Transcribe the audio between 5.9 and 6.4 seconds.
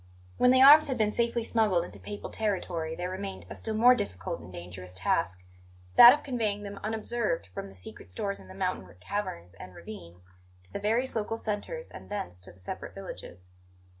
that of